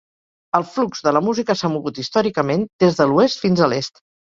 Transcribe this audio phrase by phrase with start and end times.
[0.59, 4.07] El flux de la música s'ha mogut històricament des de l'oest fins a l'est.